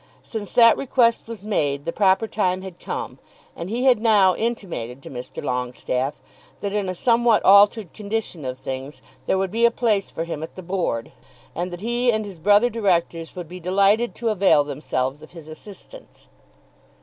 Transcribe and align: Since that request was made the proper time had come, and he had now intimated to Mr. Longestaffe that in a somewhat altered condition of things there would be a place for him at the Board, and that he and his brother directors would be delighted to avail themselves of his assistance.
Since 0.23 0.53
that 0.53 0.77
request 0.77 1.27
was 1.27 1.43
made 1.43 1.85
the 1.85 1.91
proper 1.93 2.27
time 2.27 2.63
had 2.63 2.79
come, 2.79 3.19
and 3.55 3.69
he 3.69 3.83
had 3.83 4.01
now 4.01 4.33
intimated 4.35 5.03
to 5.03 5.11
Mr. 5.11 5.43
Longestaffe 5.43 6.23
that 6.61 6.73
in 6.73 6.89
a 6.89 6.95
somewhat 6.95 7.45
altered 7.45 7.93
condition 7.93 8.43
of 8.43 8.57
things 8.57 9.03
there 9.27 9.37
would 9.37 9.51
be 9.51 9.63
a 9.63 9.69
place 9.69 10.09
for 10.09 10.23
him 10.23 10.41
at 10.41 10.55
the 10.55 10.63
Board, 10.63 11.11
and 11.53 11.69
that 11.69 11.81
he 11.81 12.11
and 12.11 12.25
his 12.25 12.39
brother 12.39 12.71
directors 12.71 13.35
would 13.35 13.47
be 13.47 13.59
delighted 13.59 14.15
to 14.15 14.29
avail 14.29 14.63
themselves 14.63 15.21
of 15.21 15.33
his 15.33 15.47
assistance. 15.47 16.27